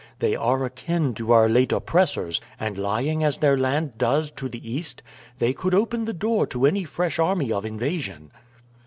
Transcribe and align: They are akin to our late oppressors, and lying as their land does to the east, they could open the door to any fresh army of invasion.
They 0.17 0.35
are 0.35 0.65
akin 0.65 1.13
to 1.13 1.31
our 1.31 1.47
late 1.47 1.71
oppressors, 1.71 2.41
and 2.59 2.75
lying 2.75 3.23
as 3.23 3.37
their 3.37 3.55
land 3.55 3.99
does 3.99 4.31
to 4.31 4.49
the 4.49 4.67
east, 4.67 5.03
they 5.37 5.53
could 5.53 5.75
open 5.75 6.05
the 6.05 6.11
door 6.13 6.47
to 6.47 6.65
any 6.65 6.85
fresh 6.85 7.19
army 7.19 7.51
of 7.53 7.65
invasion. 7.67 8.31